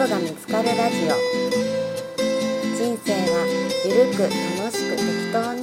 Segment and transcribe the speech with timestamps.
[0.00, 1.08] ことが見つかるラジオ。
[2.74, 3.44] 人生は
[3.84, 5.60] ゆるく楽しく適当に。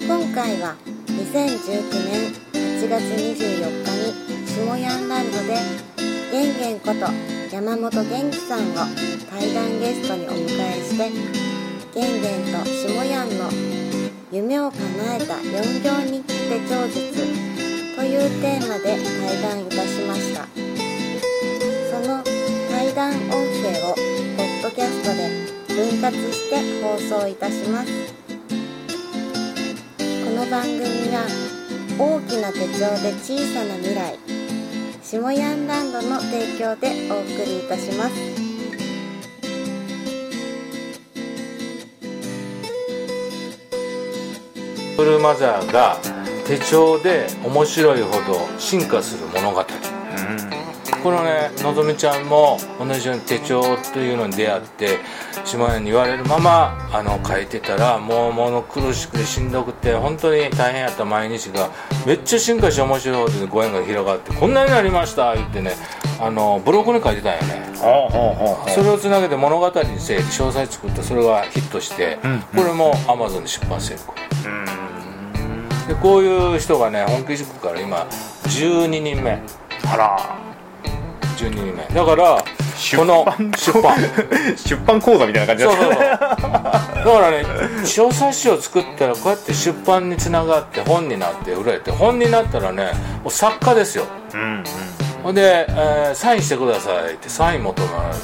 [0.00, 0.74] 今回は
[1.08, 5.60] 2019年8月24日に下ヤンランドで
[6.32, 7.04] ゲンゲンこと
[7.54, 8.76] 山本元気さんを
[9.30, 11.10] 対談ゲストにお迎えして
[11.94, 13.50] ゲンゲンと下ヤンの
[14.32, 14.80] 夢を叶
[15.16, 17.12] えた4行日記手帳術
[17.94, 20.48] というテーマで対談いたしました。
[21.90, 22.24] その
[23.04, 23.94] 談音声を
[24.34, 25.28] ポッドキャストで
[25.68, 28.14] 分割して放送いたします。
[29.98, 30.80] この番組
[31.12, 31.26] は
[31.98, 34.18] 大きな手帳で小さな未来
[35.02, 38.14] 下ヤンランドの提供でお送りいたします。
[44.96, 45.98] ブルーマザーが
[46.46, 49.62] 手帳で面白いほど進化する物語、
[51.04, 54.88] このねのぞみちゃんも同じように手帳というのに出会って
[55.44, 61.68] 島屋に言われるままあの書いてたらもう物苦しくてしんどくて本当に大変やった毎日が
[62.06, 65.72] めっちゃ進化して面白いほどご縁が広がってこんなになりました言ってね。
[66.20, 67.74] あのブログに書いてたんよね。
[67.74, 72.18] それをつなげて物語にせ詳細作ってそれがヒットして、
[72.54, 74.14] これもアマゾンで出版成功。
[75.88, 78.06] でこういう人がね本気塾から今
[78.44, 79.42] 12人目。
[79.86, 80.43] あら
[81.34, 81.84] 12人目。
[81.94, 82.44] だから
[82.76, 83.96] 出この版出版。
[84.56, 85.90] 出版講座みたいな感じそうそうそう。
[85.92, 86.40] ねだか
[87.04, 87.44] らね
[87.84, 94.06] 小冊子を作ったらこうやって出版につながって本になって売れて本になったらねもう作家ですよ。
[94.32, 94.64] うんうん。
[95.22, 98.14] ほんで、えーサインしてくださいってサイン求められる。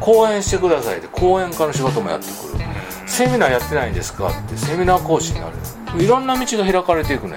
[0.00, 2.64] 講演してくださいって講演家の仕事もやってくる。
[3.06, 5.52] セミナーやってないんですかってセミナー講師になる。
[5.96, 7.36] いろんな道が開かれていくね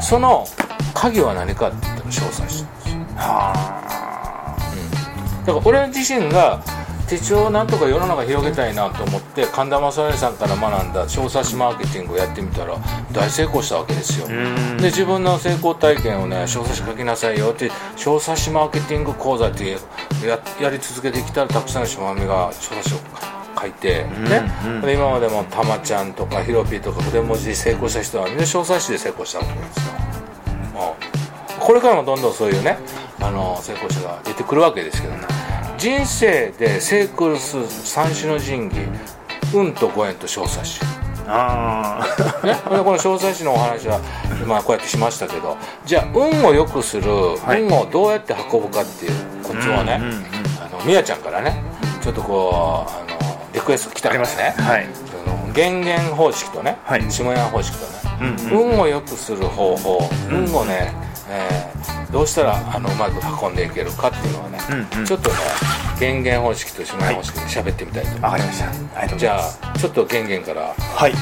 [0.00, 0.46] その
[0.94, 2.64] 鍵は何かって言ったら小冊子
[3.16, 4.01] は
[5.46, 6.62] だから俺自身が
[7.08, 12.76] 手帳をなんとか世の中広げたいなと思って神田正則さんから学んだ小冊子マーケティングをやってみたら
[13.12, 14.26] 大成功したわけですよ。
[14.28, 14.78] ん。
[14.78, 19.78] で自分の成功体験をね小冊子書きなさいよって小冊子マーケティング講座ってや
[20.60, 22.98] やり続けてきたらたくさんの島みが小冊子を
[23.60, 24.50] 書いて、ね。
[24.64, 24.80] うん。
[24.80, 29.92] で今までもたまちゃんとかひろぴーとか筆文字で成功した人はみんな小冊子で成功したわけですよ、
[31.58, 31.60] うん。
[31.60, 32.78] これからもどんどんそういうね
[33.22, 35.20] あの成功者が出てくるわけですけどね。
[35.78, 38.74] 人生で成功する三種の神器
[39.54, 40.80] 運とご縁と小冊子
[41.26, 42.04] あ
[42.42, 44.00] あね、でこの小冊子のお話は
[44.42, 45.56] 今こうやってしましたけど。
[45.84, 47.62] じゃあ運を良くする、い。
[47.62, 49.12] 運をどうやって運ぶかっていう
[49.42, 50.24] コツをね、うんうんうん。
[50.60, 51.62] あのみやちゃんからね
[52.02, 54.54] ちょっとこうあのリクエスト来たありましたね。
[54.58, 54.86] はい。
[54.94, 57.10] その減減方式とね、はい。
[57.10, 58.70] 下屋方式とね、うんうん。
[58.72, 60.92] 運を良くする方法、運をね、
[61.28, 61.71] えー
[62.12, 64.58] どうしたらあのうまく運んでいけるかっていうのはね、
[64.94, 65.06] うんうん。
[65.06, 65.36] ちょっとね
[65.98, 68.66] 減減方式と下屋方式で喋ってみたいと思います、わかりました。
[68.68, 70.74] ありがとうごじゃあちょっと減減から。
[70.74, 71.12] はい。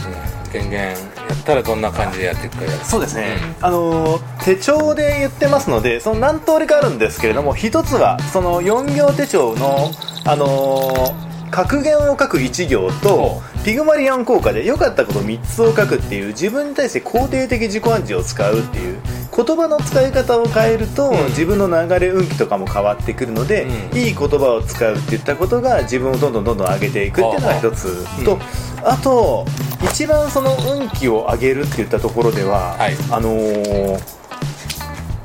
[0.52, 0.96] 減減や
[1.32, 2.84] ったらどんな感じでやっていくかやる。
[2.84, 9.90] そうですね、あのー手帳で言ってますのでその何通りかあるんですけれども一つはその4行手帳の
[10.24, 18.98] あのー格言を書く1行とピグマリアン効果で良かったこと3つを書くっていう自分に対して肯定的自己暗示を使うっていう
[19.36, 21.26] 言葉の使い方を変えると、うん。
[21.26, 23.98] 自分の流れ運気とかも変わってくるので、うん。
[23.98, 28.04] いい言葉を使うっていったことが自分をどんどんどんどん上げていくっていうのが一つ。
[28.18, 28.24] うん。
[28.24, 28.38] と、
[28.82, 29.46] あと
[29.84, 32.96] 一番その運気を上げるっていったところでは、はい。
[33.10, 34.20] あのー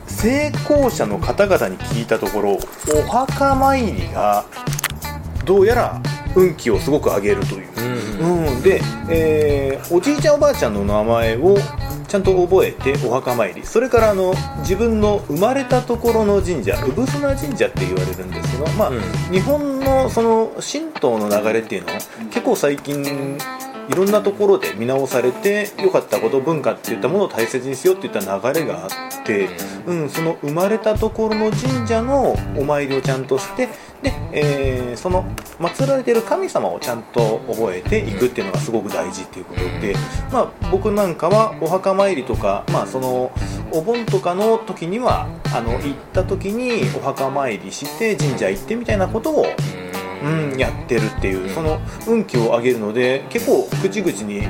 [0.07, 2.57] 成功者の方々に聞いたところ
[2.97, 4.45] お墓参りが
[5.43, 6.01] どうやら
[6.35, 7.69] 運気をすごく上げるという、
[8.19, 8.45] うん。
[8.47, 11.57] うん、で、えーおじいちゃんおばあちゃんの名前を
[12.07, 13.65] ちゃんと覚えてお墓参り。
[13.65, 19.01] それからあの自分の生まれたところの神社産砂神社って言われるんですけど、まあうん。
[19.31, 21.93] 日本のその神道の流れっていうのは
[22.29, 23.37] 結構最近
[23.89, 28.89] いろんなところで見直されて良かったこと文化っていったものを大切にしようっていった流れがあっ
[29.25, 29.49] て、
[29.85, 33.69] うん、その生まれたところの神社のお参りをちゃんとして
[34.05, 35.23] で、えーその
[35.59, 39.95] 祀られている神様をちゃんと覚えていくっていうのがすごく大事っていうことで、
[40.31, 43.31] まあ、僕なんかはお墓参りとか、まあ、その
[43.71, 49.45] お盆とかの時にはあの行った時にお墓参りして神社行ってみたいなことを
[50.23, 54.41] うん、やってるっていうその運気を上げるので結構口々に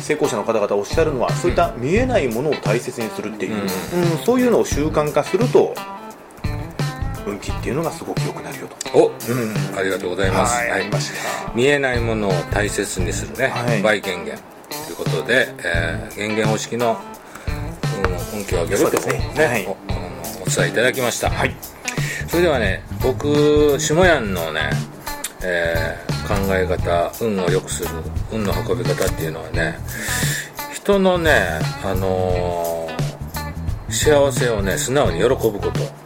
[0.00, 3.60] 成功者の方々おっしゃるのはそういった見えないものを大切にするっていう、うん。
[3.60, 3.68] うん
[4.24, 5.74] そういうのを習慣化すると
[7.26, 8.98] 運気っていうのがすごく良くなるよと。
[8.98, 11.10] お、うんありがとうございます、はい、ありまし
[11.46, 11.52] た。
[11.54, 13.82] 見えないものを大切にするね、はい。
[13.82, 14.38] 倍減減
[14.86, 16.98] ということで、えー、減減方式の、
[18.34, 19.46] うん、運気を上げるとね、ね。
[19.46, 19.66] はい。
[19.66, 21.54] おお伝えいただきました、はい。
[22.28, 24.70] それではね僕下ヤンのね、
[25.44, 27.90] えー、考え方運を良くする
[28.32, 29.78] 運の運び方っていうのはね
[30.74, 36.03] 人のねあのー、幸せをね素直に喜ぶこと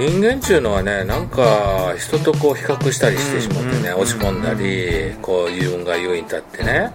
[0.00, 6.92] 人間っていうのはねなんか人とこう比較したりしてしまってね、落ち込んだり、こう自分が優位に立ってね、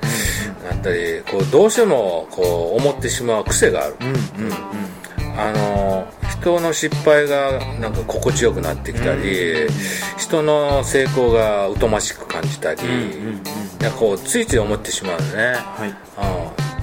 [0.68, 3.96] なったりこうどうしてもこう思ってしまう癖がある、
[5.38, 6.08] あの
[6.42, 9.68] 人の失敗がなんか心地よくなってきたり、
[10.18, 12.82] 人の成功が疎ましく感じたり、
[13.80, 15.86] なんかこうついつい思ってしまうね、は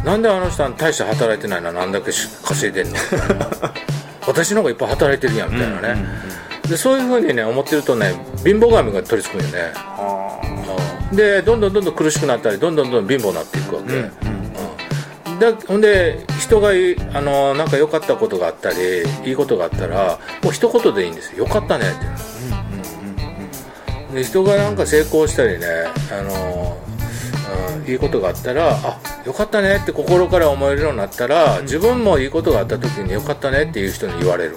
[0.03, 1.73] い、なんであの人は大して働いてないの？
[1.73, 2.13] なんだけ
[2.45, 2.97] 稼いでんの？
[4.27, 6.07] 私の方がいっぱい働いてるやんみたいなね、
[6.69, 8.15] でそういうふうにね思ってるとね
[8.45, 9.73] 貧乏神が取りつくんよね。
[11.13, 13.95] でどんどんどんどん苦しくなったりどんどんどん貧乏になっていくわけ、
[15.31, 22.07] うん、でほんで人があのなんか良かったことがあったりいいことがあったらもう一言でいいんですよ「よかったね」って、
[24.09, 25.67] うん、で人がなんか成功したりね
[26.11, 26.79] あの、
[27.85, 34.57] うん、いいことがあったら「あよかったね」って心から思えるようになったら自分もいいことがあった時に「よかったね」っていう人に言われる。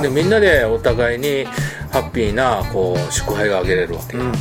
[0.00, 1.44] でみんなでお互いに
[1.90, 4.32] ハッピーなこう祝杯があげれるわけ、うん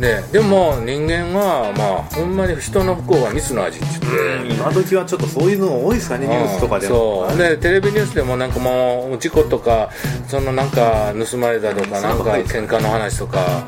[0.00, 7.28] ででも人間はまあほんまに人の不幸は蜜の味って言って今時はちょっとそういうの多いですかねニュースとかでも。
[7.28, 7.36] そう。
[7.36, 9.90] でテレビニュースでもなんかもう事故とか
[10.28, 13.64] そのなんか盗まれたとかなんか喧嘩の話とか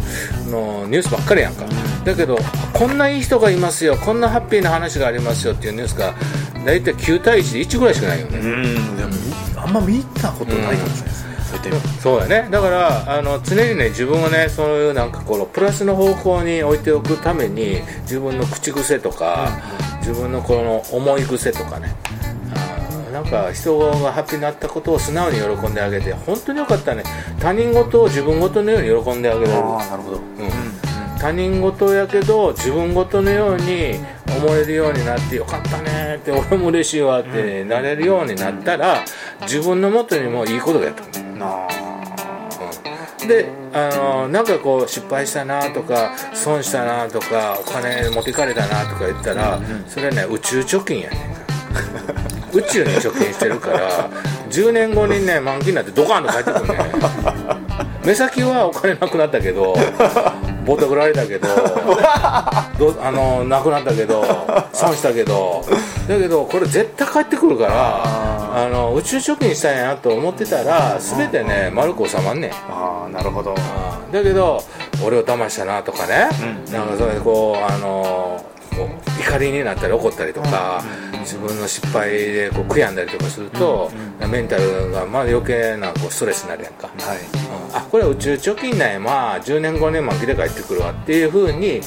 [0.48, 1.64] のニュースばっかりやんか
[2.04, 2.38] だけど
[2.72, 6.14] こんないい人がいますよこんなハッピーな話がありますよっていうニュースが
[6.64, 8.40] 大体9対1で1ぐらいしかないよね。
[9.56, 11.30] あんま見たことないかもしれないですね。
[12.00, 12.48] そうやね。
[12.50, 19.48] だからあの常にね自分をねそういうなんかこのプラスの方向に置いておくために自分の口癖とか、
[19.98, 21.94] 自分のこの思い癖とかね。
[23.12, 27.02] なんか人がハッピーになったことを素直に喜んであげて本当によかったね。
[27.40, 29.64] 他人事を自分事のように喜んであげられる。
[29.64, 30.22] あなるほど、うん、
[31.20, 34.00] 他人事やけど自分事のように
[34.38, 39.04] 思えるようになってよかったねって俺も嬉しいわってなれるようになったら
[39.42, 41.20] 自分のもとにもいいことがやってくる。
[43.28, 51.20] であのなんかこう失敗したなとか損したなとかお金持っていかれたなとか言ったら、それね宇宙貯金やねん。
[52.56, 54.10] 宇宙に貯金してるから
[54.50, 56.78] 10年後にね満期になってドカンと帰ってくるね。
[58.04, 59.76] 目先はお金なくなったけど
[60.70, 61.48] ボタ振られたけど
[62.78, 64.24] どあのなくなったけど
[64.72, 65.64] 損したけど。
[66.08, 72.50] だけどこれ絶対帰ってくるからあの宇宙貯金したんやと思ってたら全てね丸く収まんねん。
[72.50, 73.54] ああなるほど。
[74.12, 74.60] だけど
[75.04, 76.28] 俺を騙したなとかね、
[76.66, 78.44] うん、なんかそれこうあの
[79.20, 80.82] 怒りになったり怒ったりとか、
[81.20, 83.90] 自分の失敗でこう悔やんだりとかすると、
[84.30, 87.18] メンタルがまあ余計なこうストレスになるやんか、はい。
[87.70, 89.00] うん、あこれは宇宙貯金なんや。
[89.00, 91.80] まあ10年後年満期で帰ってくるわっていうふうに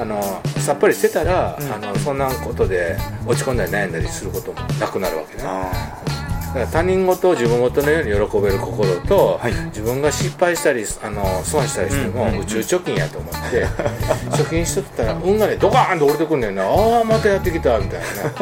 [0.00, 0.20] あの
[0.58, 6.09] さっぱりしてたら、あのそんなことで落ち込んだり悩んだりすることもなくなるわけね。
[6.50, 13.66] だから他人事を自分事のように喜べる心と、はい、自分が失敗したりあの損したりしても、宇宙貯金やと思って。
[14.36, 16.64] 貯金しとったら運がねドカーンと降りてくんねんな。
[16.64, 18.24] ああまたやってきたみたいな。
[18.24, 18.32] ね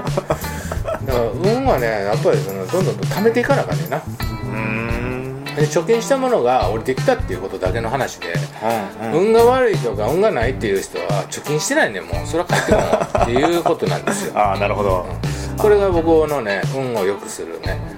[1.04, 4.02] だから運はねやっぱりそのどんどんと貯めていかなあかんねんな。
[5.58, 8.32] で貯金したものが降りてきたっていうことだけの話で、
[9.02, 12.26] うんうん、運が悪いとか運がないっていう人は貯金してないねもう。
[12.26, 14.32] それは帰ってこないっていうことなんですよ。
[14.38, 15.06] ああなるほど、
[15.50, 17.97] うん、これが僕のね運を良くするね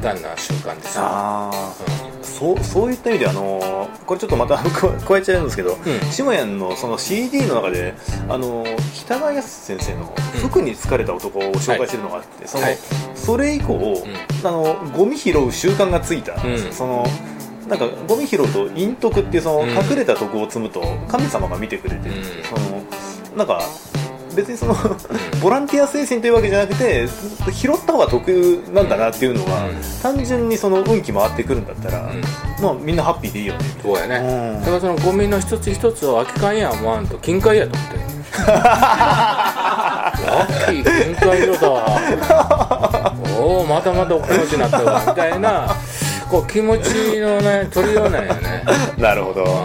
[0.00, 1.74] 単な習慣ですああ、
[2.18, 7.94] うん、そうそういった意味であのこれちょっとまた 加えちゃうんですけど、うん、下屋のその CD の中で
[8.28, 8.64] あの
[8.94, 12.78] 北川康先生の「服に疲れた男」を紹介してるのがあって、うん、その、はい、
[13.14, 16.36] それ以降、うん、あのゴミ拾う習慣がついた、
[16.72, 17.06] その
[17.68, 22.14] なんかゴミ拾うと陰徳っていうその隠れた徳を積むと神様が見てくれてる、
[22.48, 22.82] その
[23.36, 23.62] なんか
[24.34, 24.76] 別にその
[25.42, 27.06] ボランティア精神というわけじゃなくて
[27.52, 28.28] 拾った方が得
[28.72, 29.68] なんだなっていうのは、
[30.02, 32.10] 単純にその運気回ってくるんだったら、
[32.60, 33.60] まあみんなハッピーでいいよね。
[33.82, 38.00] そうやね、だからそのゴミの一つ一つを空き缶や思わんと金塊やと思って。
[38.46, 40.12] ラ
[40.46, 45.74] ッキー金塊色だわおおまたまたお気持ちになったわみたいな
[46.30, 48.64] こう気持ちのね取りようなんやね。
[48.96, 49.64] なるほど、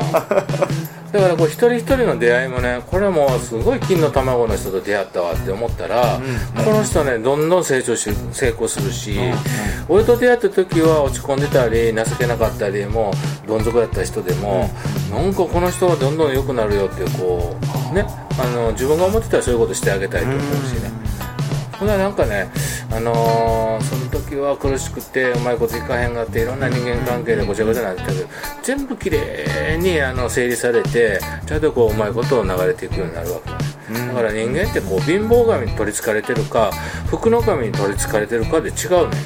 [1.15, 9.33] だからこう一人一人の出会いもねこれはもうすごい金の卵の人と出会ったわって思ったら、うん、この人ねどんどん成長し成功するし、うん、
[9.87, 13.13] 俺と出会った時は落ち込んでたり情けなかったりも
[13.45, 14.69] うどん底だった人でも、
[15.09, 17.55] うん、なんかこの人はどんどん良くなるよってこ
[17.91, 18.05] うね
[18.37, 20.91] あの自分が思ってたらそういうことしてあげたいと思うしね。
[21.79, 22.49] ほななんかね、
[22.89, 26.15] あのー、その時は苦しくてうまいこといかへん。
[26.15, 28.27] がっていろんな人間関係でごちゃごちゃになってたけど
[28.63, 36.71] 全部きれいにあの整理されてちゃんとこううまいことを流れていくようになるわけだから人間ってこう貧乏神に取りつかれてるか
[37.07, 39.17] 福の神に取りつかれてるかで違うね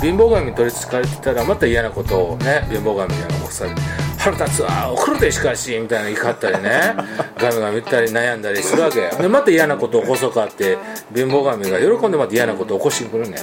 [0.00, 3.80] 貧乏神に取りつかれてたらまた嫌なことをね貧乏神に起こされて
[4.20, 6.94] 腹立つわ怒るでしかしみたいな怒ったりね。
[7.40, 10.76] ガミガミ言ったり悩んだりするわけでまた嫌なことを起こそうかって
[11.14, 13.38] 貧乏神が喜んでまた嫌なことを起こしてくるね。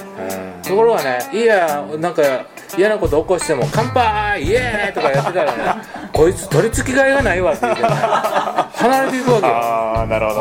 [0.62, 2.22] ところがねいやなんか
[2.76, 5.58] 嫌なこと起こしても「乾杯イエーイ!」とかやってたらね
[6.12, 7.88] こいつ取り付きがいがないわって言ってね。
[8.78, 9.52] 離れていくわけよ。
[9.54, 10.40] ああなるほど。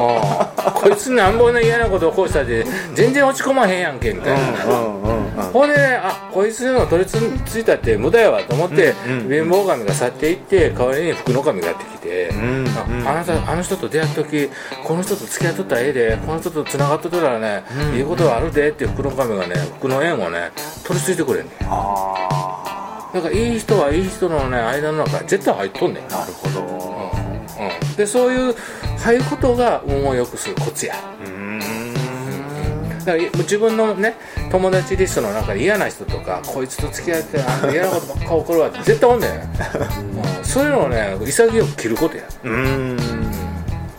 [0.68, 0.72] うん。
[0.74, 2.64] こいつなんぼね嫌なこと起こしたって
[2.94, 5.70] 全然落ち込まへんやんけみたいなね、うんうんうんほん。
[5.70, 7.16] でねあこいつの取りつ
[7.60, 12.68] いたって無駄やわと思って、うんうん貧乏神が去っていって代わりに福の神がやってきて、ん
[13.06, 14.50] ああなたあの人と出会った時
[14.84, 17.64] この人と付き合っとったらええでこの人とつながっとったらね、
[17.96, 20.52] いいことがあるでって福の神がね福の縁をね
[20.86, 26.06] 取り付いてくれんねあだからいい人はいい人のね間の中に絶対入っとんねん。
[26.06, 26.62] あなるほど。
[27.60, 28.56] うん、でそういう
[29.00, 30.96] 入ることが運を良くするコツや。
[31.26, 31.60] うん。
[33.00, 34.16] だから自分のね
[34.52, 39.28] 友達リストの中で嫌な人とかこいつと付き合ってあの嫌なことばっか起こるわって絶対おんね。
[39.28, 42.24] ん、うん、そういうのをね潔く切ることや。
[42.44, 42.98] うん。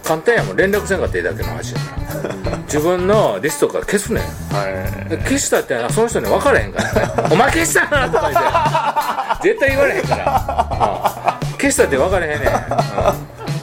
[0.03, 0.57] 簡単やもん。
[0.57, 2.57] 連絡せんかっていいだけの話やから。
[2.61, 4.25] 自分のリストから消すねん。
[4.25, 5.11] はい。
[5.11, 9.49] で消したってその人に分からへんからね「お前消したな!」とか言って。
[9.49, 11.57] 絶対言われへんから、うん。
[11.59, 12.53] 消したって分からへんねん、うん。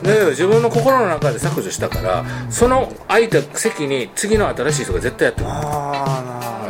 [0.06, 5.52] だけど自分の心の中で削除したからその空いた席に次の新しい人が絶対やってくる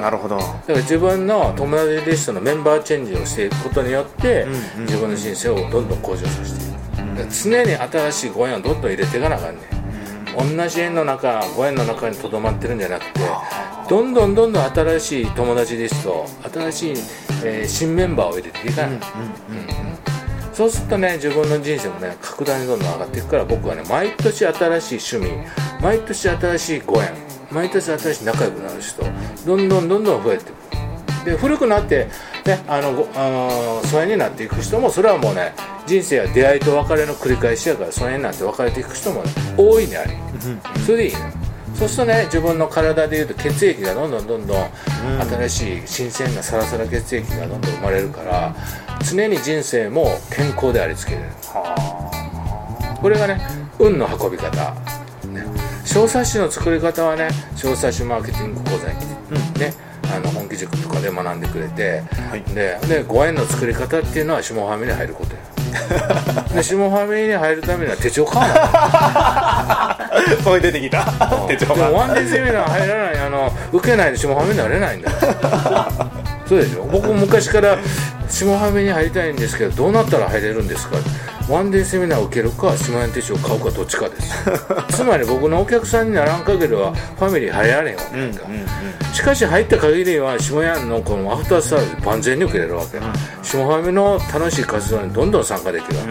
[0.05, 0.38] なるほど。
[0.38, 9.62] だから自分の友達リストのメンバーチェンジをしていくことによって、んうん自分の人生をどんどん向上させていく、常に新しいご縁をどんどん入れていかなあかんね
[10.53, 13.19] ん、同じ縁の中ご縁の中にとどまってるんじゃなくて
[13.89, 16.91] どんどんどんどん新しい友達リスト新しい、
[17.43, 19.00] えー新メンバーを入れていかない、
[20.53, 27.25] そうするとね自分の人生もね格段にどんどん上がっていくから僕はね毎年新しい趣味毎年新しいご縁
[27.55, 29.01] 毎年新しい仲良くなる人
[29.47, 31.25] どんどんどんどん増えていく。
[31.25, 32.07] で古くなって、
[32.45, 35.53] ね、あのごあの疎遠になっていく人もそれはもうね
[35.88, 40.12] 人生は出会いと別れの繰り返しやから疎遠になって別れていく人も、ね、大いにあり、
[40.85, 41.19] それでいいの。
[41.75, 44.69] そうするとね自分の体でいうと血液がどんどんどんどん
[45.47, 48.55] 新しい新鮮なサラサラ血液がどんどん生まれるから
[49.09, 51.29] 常に人生も健康でありつけれる。
[53.01, 53.41] これがね
[53.77, 54.81] 運の運び方、ね、
[55.86, 59.06] 小冊子の作り方はね小冊子マーケティング講座に来
[59.54, 59.74] て、ね
[60.15, 62.42] あの本気塾とかで学んでくれて、はい。
[62.54, 65.42] ででご縁の作り方っていうのは下ファミに入ることや。
[66.54, 70.00] で下ファミに入るためには手帳買わ
[70.30, 71.04] なそれ出てきた。
[71.48, 73.20] 手帳でもがワンデーセミナー入らない。
[73.20, 75.12] あの受けないで下ファミになれないんだ。
[75.12, 75.18] よ
[76.48, 76.84] そうでしょ？
[76.92, 77.77] 僕昔から
[78.30, 80.98] 下ファミに入りたいんですけどどうなったら入れるんですか？
[81.49, 84.33] ワンデーセミナーを受けるか下屋手帳を買うかどっちかです。
[84.89, 88.19] つまり僕のお客さんにならん限りはファミリー入られへんわけ。
[88.19, 88.41] やんか、
[89.13, 92.99] しかし入った限りは下屋のこのアフターサービス万全に受けれるわけ、
[93.43, 96.03] 下ファミの楽しい活動にどんどん参加できるわ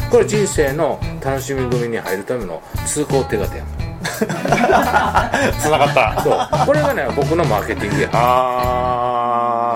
[0.00, 3.66] け、これ人生の楽しみ組に入るための通行手形やん。
[4.10, 6.20] つながった。
[6.22, 6.66] そう。
[6.66, 8.08] これがね僕のマーケティングや。
[8.12, 8.99] ああ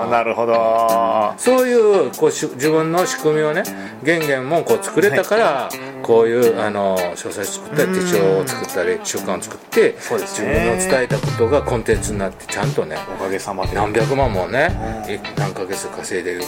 [0.09, 1.33] なるほど。
[1.37, 3.63] そういうこうし自分の仕組みをね
[4.03, 5.69] 玄々もこう作れたから、
[6.01, 10.77] こういうあの書斎作ったり手帳を作ったり習慣を作って自ね。
[10.77, 13.75] 分の伝えたことがコンテンツになってちゃんとねおかげさまで。
[13.75, 16.41] 何百万もね、い何ヶ月稼いでい。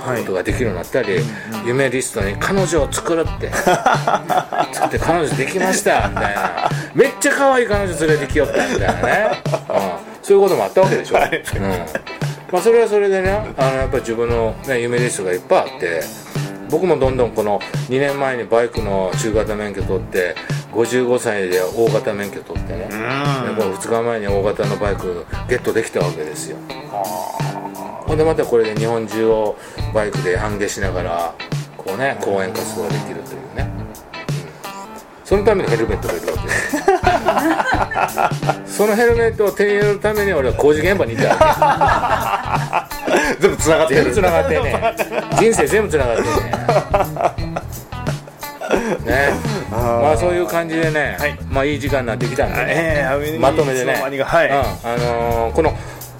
[0.00, 1.18] くことができるようになったり、
[1.66, 3.50] 夢リストに彼女を作るって。
[4.72, 6.70] 作って彼女できましたみたいな。
[6.94, 9.54] めっちゃ可愛い彼女連れてきよったみたいなね、うん、
[10.22, 11.30] そういうこともあったわけでしょ、うん
[12.52, 16.02] まあ、それはそれでねあのやっぱり自分の、ね、夢リストがいっぱいあって
[16.68, 20.34] 僕もどんどんこの2年前にバイクの中型免許取って
[20.72, 26.58] 55歳で大型免許取ってね、でこの2日前に大型のバイクゲットできたわけですよ。
[28.06, 29.56] ほんでまたこれで日本中を
[29.92, 31.34] バイクで半下しながら
[31.76, 35.26] こうね講演活動ができるというね、うん。
[35.26, 36.70] そのためにヘルメットがいるわけです。
[38.76, 42.39] そのヘルメットを手に入れるために俺は工事現場にいたわ
[43.40, 44.04] 全部つながってる。
[44.04, 45.36] け全部つながってんねん。
[45.36, 46.30] 人生全部つながってんね
[47.50, 47.60] ん。
[49.04, 49.32] ね。
[49.70, 51.38] まあそういう感じでね、はい。
[51.48, 53.94] まあいい時間になってきたんでね、ええまとめてね。
[53.94, 54.54] はい、うん。
[54.54, 55.76] あのーこの、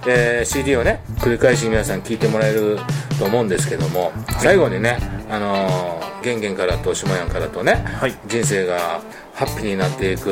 [0.06, 2.78] えー CD をね繰り返し皆さん聞いてもらえる
[3.18, 4.98] と思うんですけども、最後にね、
[5.30, 8.14] あのーゲンゲンからと下ヤンからとね、はい。
[8.26, 9.00] 人生が
[9.34, 10.28] ハッピーになっていく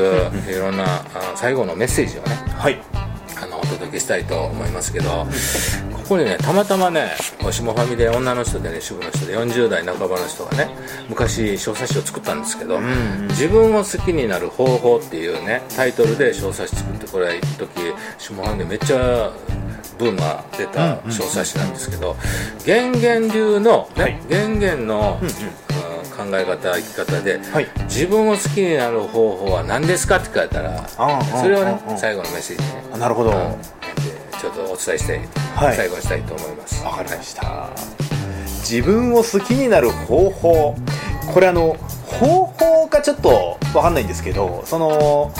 [0.48, 1.02] いろんなあ
[1.34, 2.78] 最後のメッセージをね、はい。
[3.40, 5.26] あのお届けしたいと思いますけど
[6.08, 7.10] ここにねたまたまね
[7.50, 10.70] 下ファミで女の人でね主婦の人で40代半ばの人がね
[11.10, 12.80] 昔小冊子を作ったんですけど、
[13.28, 17.68] 自分を好きになる方法っていうねタイトルで小冊子作ってこれ一時
[18.16, 19.30] 下ファミでめっちゃ
[19.98, 22.16] ブームが出た小冊子なんですけど、
[22.66, 24.20] 源元流の、ねはい。
[24.30, 25.28] 源元の、うん
[26.18, 27.68] 考え方生き方で、はい。
[27.84, 32.84] 自分を好きになる方法は何ですかって聞かれたらそれをね最後のメッセージでね。
[32.92, 33.30] あなるほど。
[33.30, 33.56] うん。
[33.62, 33.77] で
[34.38, 35.20] ちょっとお伝えして、
[35.54, 35.76] はい。
[35.76, 36.84] 最後にしたいと思います。
[36.84, 37.68] わかりました。
[38.60, 40.76] 自分を好きになる方法。
[41.32, 41.76] これあの
[42.06, 45.30] 方法かちょっとわかんないんですけどその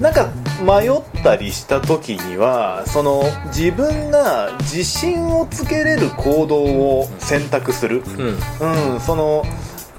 [0.00, 0.28] なんか
[0.62, 8.02] 迷ったりした時にはその自分が自信をつけれる行動を選択する、
[8.60, 8.94] うん。
[8.94, 9.44] うん、その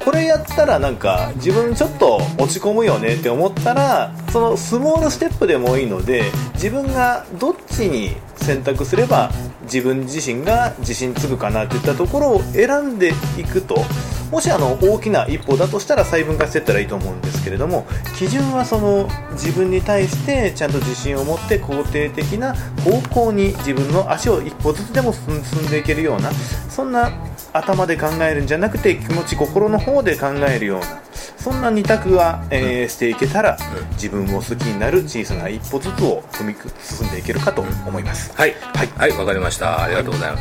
[0.07, 9.29] これやったらなんか自分ちょっと落ち込むよねって思ったらそのスモールステップでもいいので自分がどっちに選択すれば
[9.63, 13.83] 自分自身が自信つくかなっていったところを選んでいくと
[14.31, 17.85] もしあの大きな一歩だとしたら細分化していったらいいと思うんですけれども
[18.17, 26.31] 基準はその自分に対してちゃんと自信を持って肯定的な方向に自分の足を一歩ずつでも進んでいけるような
[26.69, 27.11] そんな
[27.53, 31.01] 頭で考えるんじゃなくて気持ち心の方で考えるような
[31.37, 33.57] そんな二択は、えーしていけたら、
[33.93, 38.55] 自分を好きになる小さな一歩ずつを踏み進んでいけるかと思います、はい。
[38.75, 38.87] はい。
[38.87, 39.83] はいわかりました。
[39.83, 40.37] ありがとうございま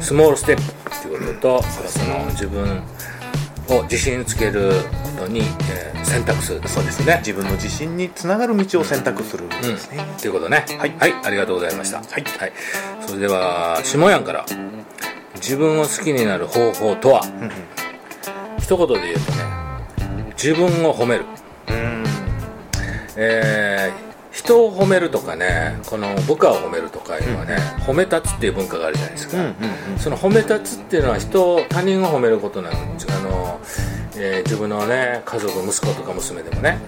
[0.00, 2.82] す、スモールステップっていうこととその自分
[3.68, 4.72] を自信つける
[5.16, 6.68] ことに、えー選択する。
[6.68, 7.16] そうですね。
[7.20, 9.46] 自分の自信につながる道を選択する。
[9.46, 9.48] ん。
[9.48, 10.64] ですね、ということね。
[10.78, 10.94] はい。
[11.24, 11.96] ありがとうございました。
[11.96, 12.24] はい。
[13.06, 14.44] それでは下やんから
[15.44, 17.50] 自分を好きになる方法とは、うんうん
[18.58, 19.44] 一言で言うとね
[20.30, 21.26] 自分を褒める。
[21.68, 22.04] うん
[23.16, 29.54] えー人を褒めるとかねこの部下を褒めるとかいうのはね、褒め立つっていう文化があるじゃないですか、うんうん
[29.98, 33.06] その褒め立つっていうのは人を他人を褒めることなんです。
[33.12, 33.60] あの、
[34.16, 36.78] えー自分のね家族息子とか娘でもね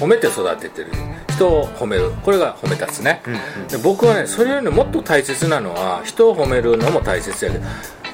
[0.00, 0.92] 褒めて育ててる。
[1.30, 2.12] 人を褒める。
[2.22, 3.22] これが褒め立つね、
[3.68, 7.64] で僕はねそれよりもっと大切なのは人を褒めるのも大切やけど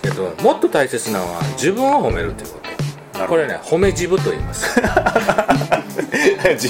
[0.09, 2.69] けどもっと大切なのは自分を褒めるっていうこと
[3.27, 4.81] これね褒め自分と言います。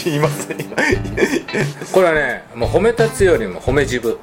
[0.05, 0.57] 言いますね
[1.93, 4.17] これはねもう褒め立つよりも褒め自分。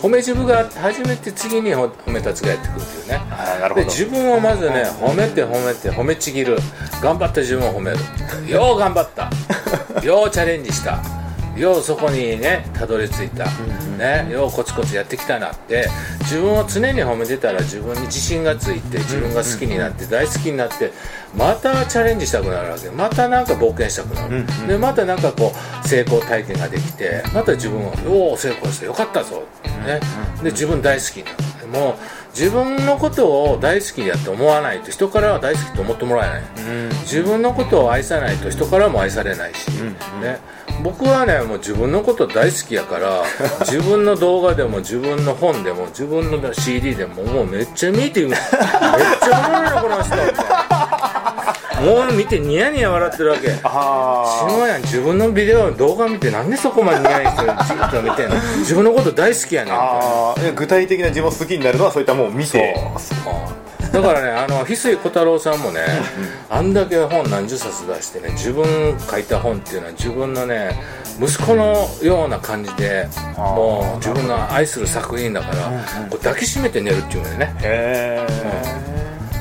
[0.00, 3.20] 褒め自分があって初めて次に褒め立つがやってくるっていうね。
[3.28, 3.84] なるほど。
[3.84, 6.56] で自分をまずね褒めて褒めて褒めちぎる。
[7.02, 7.98] 頑張った自分を褒める。
[8.50, 9.30] よう頑張った。
[10.02, 11.02] ようチャレンジした
[11.56, 13.46] ようそこにねたどり着いた、
[13.98, 15.88] ね、ようコツコツやってきたなって。
[16.30, 20.92] 自分を常に褒めてたら自分に自信がついて自分が好きになって大好きになって
[21.36, 22.88] またチャレンジしたくなるわけ。
[22.90, 25.52] またなんか冒険したくなる、でまたなんかこ
[25.84, 29.42] う成功体験ができてまた自分を「おお成功してよかったぞ」
[29.84, 29.98] ね、
[30.40, 31.36] で自分大好きになる。
[31.66, 31.94] もう
[32.30, 36.42] 自分のことを大好きやって思わないと人からは大好きと思ってもらえない、
[37.02, 39.68] 自分のことを愛さないと人からも愛されないし、
[40.20, 40.38] ね、
[40.82, 43.24] 僕はねもう自分のこと大好きやから
[43.66, 50.16] 自分の動画でも自分の本でも自分の CD でももうめっちゃ見てめっちゃおもろいなこの人。
[50.16, 50.79] みたいな
[51.84, 53.52] もう見てニヤニヤ笑ってるわけ。
[53.62, 58.36] あ下やん自分のビデオ動画見てなんでそこまでニヤニヤしてるじっと見てんの？
[58.60, 59.74] 自分のこと大好きやねん。
[59.74, 60.52] あー。
[60.54, 62.74] 具体的な自分を好きになるのはそういったもんを見て。
[63.24, 65.80] うんだからねあの翡翠小太郎さんもね
[66.48, 68.64] あんだけ本何十冊出してね自分
[69.10, 70.80] 書いた本っていうのは自分のね
[71.20, 75.54] 息子のような感じでもう自分の愛する作品だから
[76.08, 77.52] こう抱きしめて寝るっていうのよね。
[77.62, 78.24] へ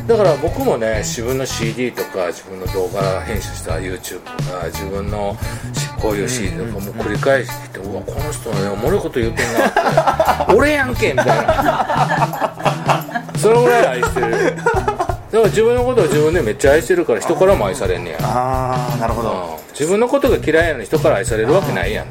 [0.10, 5.38] だから僕もね自分の CD とか自分の動画編集した YouTube とか自分の
[5.72, 13.24] しこういう CD とかも繰り返してきて、うわこの人ねおもろいこと言うてんなって 俺やんけみたいな。
[13.38, 14.56] そのぐらい愛してる。
[14.56, 18.18] だから自分のことを自分でめっちゃ愛してるから人からも愛されんねや。
[18.24, 19.30] ああなるほど。
[19.30, 19.72] うん。
[19.74, 22.08] 自分のことが嫌いなのに人から愛されるわけないやんっ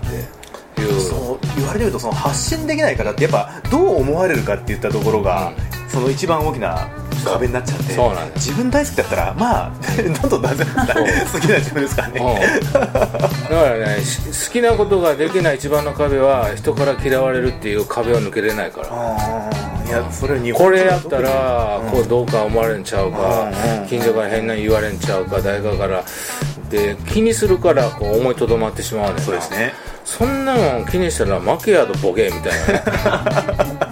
[0.77, 1.01] ていう。
[1.01, 5.53] そう言われてみるとその発信できない方ってやっぱどう思われるかっていったところが、
[5.89, 6.89] その一番大きな
[7.33, 9.73] 壁になっちゃってそうなん自分大好きだったらまあ
[10.29, 12.73] どんどん出せ好きな自分ですからね、うん。
[12.73, 13.09] だか
[13.49, 19.69] らねし好きなことができない一番の壁は人から嫌われるっていう壁を抜けれないから。
[19.89, 23.51] いやそれは日本これやったらこうどうか思われんちゃうか
[23.89, 26.05] 近所から変な言われんちゃうか誰かから
[26.69, 29.73] で気にするからこう思いとどまってしまうねそうですね。
[30.05, 33.89] そんなもん気にしたら負けやとボケみたいなね。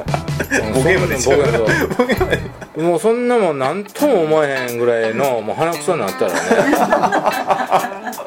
[0.75, 2.27] ボケまでボケと
[2.76, 6.38] もうそんなもん何とも思えへんぐらいのもう鼻くそになったらね。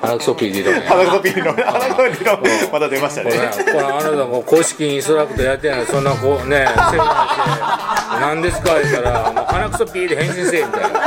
[0.01, 3.31] 鼻くそピー理論や鼻くそピーの鼻くそピーのまた出ましたね。
[3.31, 10.99] これあなたも公式インストラクターやってないそんなこうねセミナーして何ですか言ったらもう鼻くそピーで返信せえみたいな。
[10.99, 11.05] も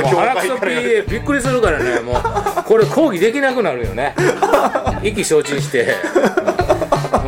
[0.00, 2.62] う 業鼻くそピ界からーでびっくりするからねもう。
[2.62, 4.14] これ講義できなくなるよね。
[5.02, 5.96] 意気消沈して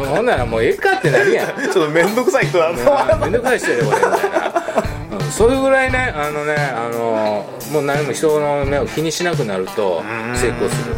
[0.01, 1.47] もうほんならもうええかってなるやん。
[1.57, 3.17] ちょっと面倒くさい人だな。
[3.17, 3.97] めんどくさい人やでこれ。
[3.97, 10.03] みたいな、うん、それぐらいねあのねあのもう何も人の目を気にしなくなると
[10.35, 10.95] 成功する。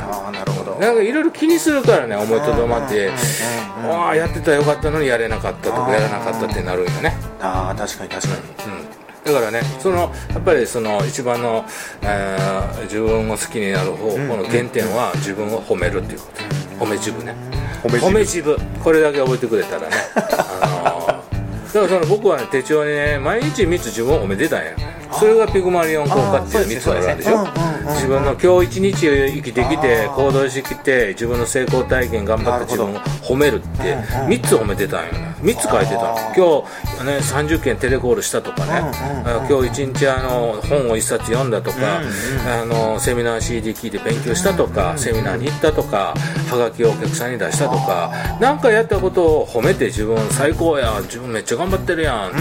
[0.00, 0.76] ああなるほど。
[0.78, 3.10] なんかいろいろ気にするからね思いとどまって
[3.82, 7.14] ああやってたらよかったのにやれなかったとかやらなかったってなるんよね。
[7.40, 8.40] ああ確かに確かに。
[8.72, 9.34] うん。
[9.34, 11.64] だからねそのやっぱりその一番の、
[12.02, 16.26] えー自分を好きになる方法の原点は自分を褒めるっていうこ
[16.78, 16.84] と。
[16.86, 17.34] 褒め自分ね
[17.82, 19.88] 褒め自分褒め自分これだけ覚えてくれたらね。
[20.60, 21.28] あのー。
[21.74, 24.72] だからその僕はね手帳にね毎日3つ自分を褒めてたんや
[25.12, 27.46] それがピグマリオン効果っていう3つあるわけでしょ
[27.94, 35.34] 自分の今日一日生きてきて行動してきて自分の成功体験頑張った自分を褒めるって3つ褒めてたんよね。
[35.40, 36.16] 3つ書いてたの。
[36.36, 36.66] 今
[36.98, 38.72] 日ね30件テレコールしたとかね。
[39.24, 41.76] あ今日一日あの本を1冊読んだとか
[42.46, 46.14] あのセミナー CD 聞いて勉強したとかセミナーに行ったとか
[46.50, 52.38] はがきをお客さんに出したとか何かやったことを褒めて自分最高や自分めっちゃ頑張ってるやんって。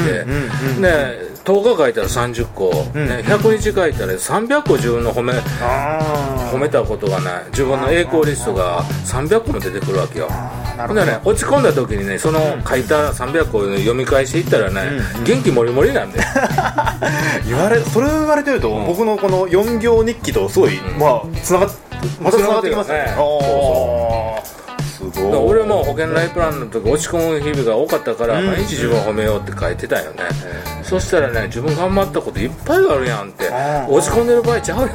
[0.82, 7.46] で10日書いたら30個、ね、100日書いたら300個自分の褒めあ褒めたことがない。
[7.52, 10.28] 自分の栄光リストが300個も出てくるわけよ。
[10.78, 16.20] ほんでね落ち込んだ時にねその書いた300個を読み返していったらね、元気もりもりなんで。
[16.22, 16.98] あ
[17.48, 21.70] 言われそれを言われてると、僕のこの4行日記とすごい、まあつながっ
[22.22, 23.06] またつながってきますね。
[23.08, 24.57] 繋がってる
[25.10, 30.24] よねあーすごい俺も保険ライフプランの時落ち込む日々が多かったから、毎日自分を褒めようって書いてたよね、
[30.84, 33.50] そしたらね自分頑張ったこといっぱいあるやんって
[33.90, 34.90] 落ち込んでる場合ちゃうやん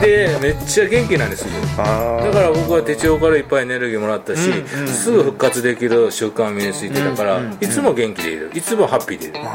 [0.00, 1.48] でめっちゃ元気なんですよ。
[1.78, 4.40] あだから僕は手帳からいっぱいエネルギーもらったし、
[4.86, 8.50] すぐ復活できる習慣を身についてたから、いつも元気でいる。
[8.54, 9.46] いつもハッピーでいる、うん。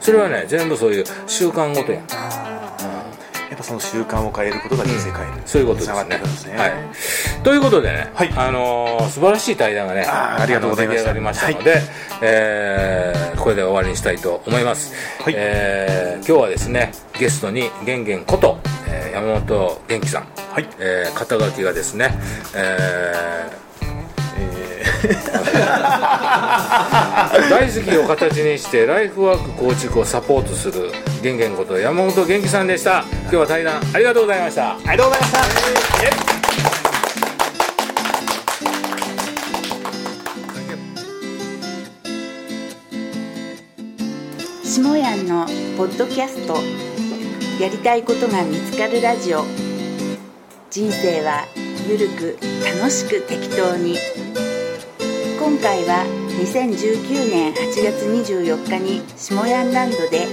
[0.00, 2.57] それはね全部そういう習慣ごとやん
[3.48, 6.52] やっぱその習慣を変えることが人生変える、そういうことですね。
[6.52, 6.58] ね。
[6.58, 6.72] はい、
[7.42, 8.32] ということでね、はい。
[8.36, 11.10] あのー素晴らしい対談がねありがとうございました。
[11.10, 11.82] あの出来上がりましたので、
[12.22, 15.34] えーこれで終わりにしたいと思います、はい。
[15.36, 18.58] えー今日はですねゲストに玄玄こと、
[18.88, 20.68] えー山本元気さん、はい。
[20.78, 22.10] えー肩書きがですね、
[22.54, 23.67] えーえ
[27.48, 30.90] 大好きを形にしてライフワーク構築をサポートする
[31.22, 33.04] 玄玄こと山本元気さんでした。
[33.22, 34.62] 今日は対談ありがとうございました。
[34.62, 35.38] ーありがとうございました、
[44.64, 46.58] 下やんのポッドキャスト。
[47.60, 49.44] やりたいことが見つかるラジオ。
[50.70, 51.44] 人生は
[51.88, 52.38] ゆるく
[52.78, 53.96] 楽しく適当に
[55.38, 56.04] 今回は
[56.42, 60.26] 2019年8月24日に下やんランドで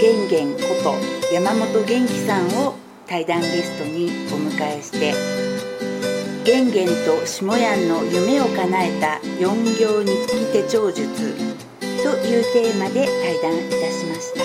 [0.00, 0.94] ゲンゲンこと
[1.32, 2.74] 山本元気さんを
[3.06, 5.14] 対談ゲストにお迎えして
[6.44, 11.34] ゲンゲンと下やんの夢を叶えた4行日記手帳術
[12.02, 14.42] というテーマで対談いたしました。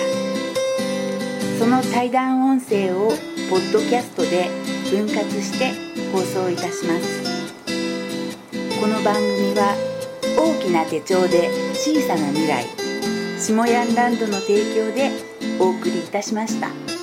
[1.58, 3.08] その対談音声を
[3.50, 4.48] ポッドキャストで
[4.90, 5.72] 分割して
[6.12, 7.27] 放送いたします。
[8.80, 9.74] この番組は
[10.38, 12.64] 大きな手帳で小さな未来
[13.36, 15.10] 下ヤンランドの提供で
[15.58, 16.97] お送りいたしました。